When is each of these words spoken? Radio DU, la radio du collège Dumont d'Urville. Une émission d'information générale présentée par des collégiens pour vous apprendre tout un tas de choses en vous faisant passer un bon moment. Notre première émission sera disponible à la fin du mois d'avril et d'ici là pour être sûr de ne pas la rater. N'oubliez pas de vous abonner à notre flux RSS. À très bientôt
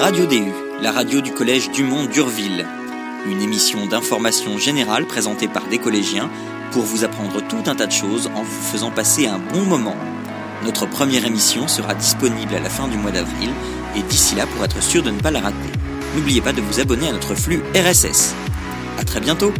Radio 0.00 0.24
DU, 0.24 0.50
la 0.80 0.92
radio 0.92 1.20
du 1.20 1.30
collège 1.30 1.70
Dumont 1.72 2.06
d'Urville. 2.06 2.66
Une 3.26 3.42
émission 3.42 3.84
d'information 3.84 4.56
générale 4.56 5.04
présentée 5.04 5.46
par 5.46 5.66
des 5.66 5.76
collégiens 5.76 6.30
pour 6.72 6.84
vous 6.84 7.04
apprendre 7.04 7.46
tout 7.46 7.62
un 7.66 7.74
tas 7.74 7.86
de 7.86 7.92
choses 7.92 8.28
en 8.28 8.42
vous 8.42 8.62
faisant 8.62 8.90
passer 8.90 9.26
un 9.26 9.38
bon 9.38 9.60
moment. 9.60 9.96
Notre 10.64 10.86
première 10.86 11.26
émission 11.26 11.68
sera 11.68 11.94
disponible 11.94 12.54
à 12.54 12.60
la 12.60 12.70
fin 12.70 12.88
du 12.88 12.96
mois 12.96 13.10
d'avril 13.10 13.50
et 13.94 14.00
d'ici 14.00 14.34
là 14.36 14.46
pour 14.46 14.64
être 14.64 14.82
sûr 14.82 15.02
de 15.02 15.10
ne 15.10 15.20
pas 15.20 15.30
la 15.30 15.40
rater. 15.40 15.70
N'oubliez 16.16 16.40
pas 16.40 16.54
de 16.54 16.62
vous 16.62 16.80
abonner 16.80 17.10
à 17.10 17.12
notre 17.12 17.34
flux 17.34 17.60
RSS. 17.74 18.34
À 18.98 19.04
très 19.04 19.20
bientôt 19.20 19.52